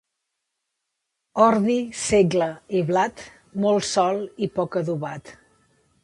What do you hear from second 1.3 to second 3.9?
Ordi, segle i blat, molt